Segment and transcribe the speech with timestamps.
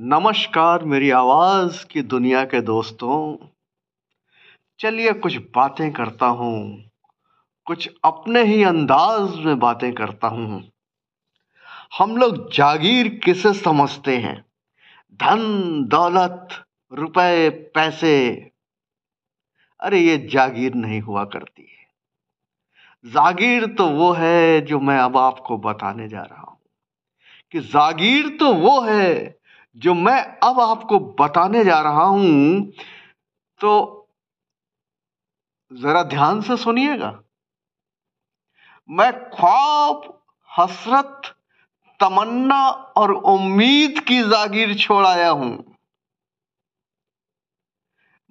[0.00, 3.46] नमस्कार मेरी आवाज़ की दुनिया के दोस्तों।
[4.78, 6.90] चलिए कुछ बातें करता हूँ,
[7.66, 10.72] कुछ अपने ही अंदाज में बातें करता हूँ।
[11.98, 14.44] हम लोग जागीर किसे समझते हैं?
[15.12, 15.42] धन,
[15.84, 16.48] दौलत,
[16.92, 18.32] रुपए, पैसे।
[19.80, 25.58] अरे ये जागीर नहीं हुआ करती है। जागीर तो वो है जो मैं अब आपको
[25.58, 26.58] बताने जा रहा हूँ
[27.52, 29.41] कि जागीर तो वो है
[29.76, 32.72] जो मैं अब आपको बताने जा रहा हूँ
[33.60, 33.98] तो
[35.72, 37.22] जरा ध्यान से सुनिएगा।
[38.90, 41.22] मैं ख्वाब, हसरत,
[42.00, 45.76] तमन्ना और उम्मीद की जागीर छोड़ आया हूँ।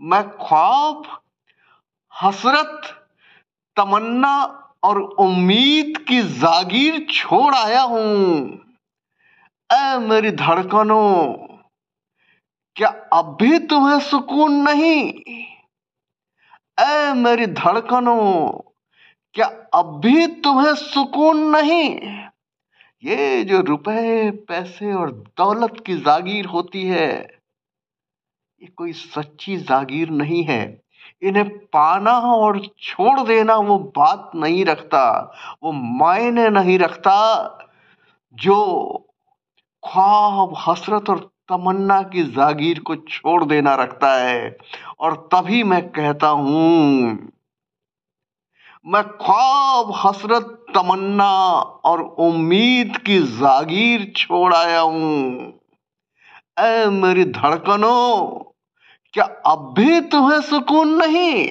[0.01, 1.03] मैं ख्वाब,
[2.13, 2.81] हसरत,
[3.77, 4.35] तमन्ना
[4.83, 8.70] और उम्मीद की जागीर छोड़ आया हूँ।
[9.71, 11.33] ऐ मेरी धड़कनों,
[12.75, 15.13] क्या अब भी तुम्हें सुकून नहीं?
[16.79, 18.51] ऐ मेरी धड़कनों,
[19.35, 21.99] क्या अब भी तुम्हें सुकून नहीं?
[23.03, 27.11] ये जो रुपए, पैसे और दौलत की जागीर होती है,
[28.61, 30.81] ये कोई सच्ची जागीर नहीं है।
[31.21, 35.33] इन्हें पाना और छोड़ देना वो बात नहीं रखता,
[35.63, 37.15] वो मायने नहीं रखता,
[38.33, 39.07] जो
[39.91, 44.57] ख्वाब, हसरत और तमन्ना की जागीर को छोड़ देना रखता है।
[44.99, 47.01] और तभी मैं कहता हूँ,
[48.87, 51.31] मैं ख्वाब, हसरत, तमन्ना
[51.85, 55.53] और उम्मीद की जागीर छोड़ आया हूँ।
[56.59, 58.27] ऐ मेरी धड़कनों,
[59.13, 61.47] क्या अब भी तुम्हें सुकून नहीं?